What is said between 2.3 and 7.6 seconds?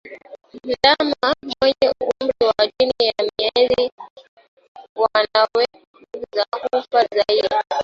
wa chini ya miezi wanaweza kufa zaidi